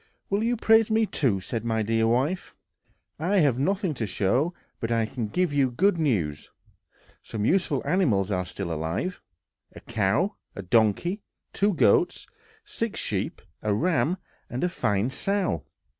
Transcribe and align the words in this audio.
"Will 0.31 0.43
you 0.43 0.57
praise 0.57 0.89
me, 0.89 1.05
too?" 1.05 1.39
said 1.39 1.63
my 1.63 1.83
dear 1.83 2.07
wife. 2.07 2.55
"I 3.19 3.35
have 3.41 3.59
nothing 3.59 3.93
to 3.93 4.07
show, 4.07 4.51
but 4.79 4.91
I 4.91 5.05
can 5.05 5.27
give 5.27 5.53
you 5.53 5.69
good 5.69 5.99
news. 5.99 6.49
Some 7.21 7.45
useful 7.45 7.83
animals 7.85 8.31
are 8.31 8.45
still 8.47 8.73
alive; 8.73 9.21
a 9.75 9.79
cow, 9.79 10.37
a 10.55 10.63
donkey, 10.63 11.21
two 11.53 11.75
goats, 11.75 12.25
six 12.65 12.99
sheep, 12.99 13.43
a 13.61 13.75
ram 13.75 14.17
and 14.49 14.63
a 14.63 14.69
fine 14.69 15.11
sow. 15.11 15.65